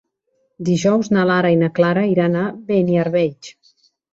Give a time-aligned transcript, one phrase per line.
[0.69, 3.53] Dijous na Lara i na Clara iran a Beniarbeig.